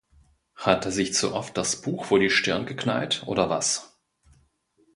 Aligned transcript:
Hat 0.55 0.85
er 0.85 0.91
sich 0.91 1.13
zu 1.13 1.31
oft 1.35 1.55
"das 1.57 1.79
Buch" 1.79 2.05
vor 2.05 2.17
die 2.17 2.31
Stirn 2.31 2.65
geknallt, 2.65 3.21
oder 3.27 3.51
was? 3.51 3.99